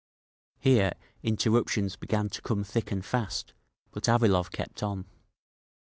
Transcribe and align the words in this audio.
Here 0.57 0.93
interruptions 1.21 1.95
began 1.95 2.29
to 2.29 2.41
come 2.41 2.63
thick 2.63 2.89
and 2.91 3.05
fast, 3.05 3.53
but 3.91 4.05
Avilov 4.09 4.51
kept 4.51 4.81
on. 4.81 5.05